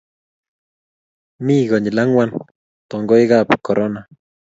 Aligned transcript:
mi 1.45 1.57
konyil 1.69 1.97
ang'wan 2.03 2.29
tongoikab 2.89 3.49
korona 3.65 4.01